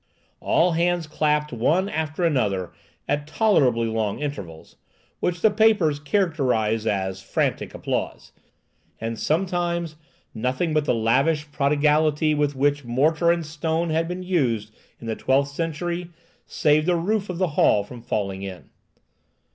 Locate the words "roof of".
16.95-17.37